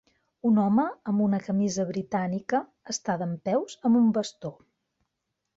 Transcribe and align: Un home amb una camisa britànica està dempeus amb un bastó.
Un 0.49 0.55
home 0.61 0.85
amb 1.11 1.23
una 1.25 1.41
camisa 1.49 1.85
britànica 1.91 2.63
està 2.97 3.19
dempeus 3.25 3.79
amb 3.91 4.03
un 4.03 4.13
bastó. 4.17 4.57